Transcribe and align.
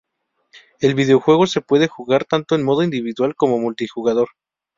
El 0.79 0.95
videojuego 0.95 1.45
se 1.45 1.61
puede 1.61 1.87
jugar 1.87 2.25
tanto 2.25 2.55
en 2.55 2.63
modo 2.63 2.81
individual 2.81 3.35
como 3.35 3.59
multijugador. 3.59 4.29